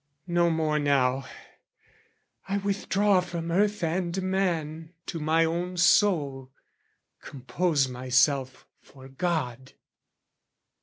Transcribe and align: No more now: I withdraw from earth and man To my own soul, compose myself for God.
No 0.25 0.49
more 0.49 0.79
now: 0.79 1.25
I 2.49 2.57
withdraw 2.57 3.19
from 3.21 3.51
earth 3.51 3.83
and 3.83 4.19
man 4.23 4.93
To 5.05 5.19
my 5.19 5.45
own 5.45 5.77
soul, 5.77 6.51
compose 7.21 7.87
myself 7.87 8.65
for 8.79 9.07
God. 9.07 9.73